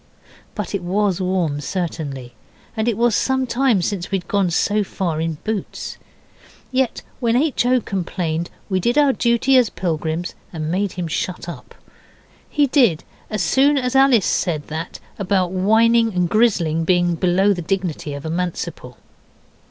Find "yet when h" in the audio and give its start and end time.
6.71-7.67